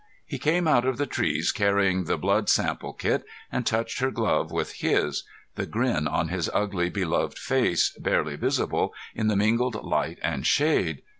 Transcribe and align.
He 0.25 0.39
came 0.39 0.67
out 0.67 0.83
of 0.87 0.97
the 0.97 1.05
trees 1.05 1.51
carrying 1.51 2.05
the 2.05 2.17
blood 2.17 2.49
sample 2.49 2.91
kit, 2.91 3.23
and 3.51 3.67
touched 3.67 3.99
her 3.99 4.09
glove 4.09 4.51
with 4.51 4.73
his, 4.81 5.25
the 5.53 5.67
grin 5.67 6.07
on 6.07 6.29
his 6.29 6.49
ugly 6.55 6.89
beloved 6.89 7.37
face 7.37 7.91
barely 7.99 8.35
visible 8.35 8.95
in 9.13 9.27
the 9.27 9.35
mingled 9.35 9.75
light 9.83 10.17
and 10.23 10.43
shade. 10.47 11.03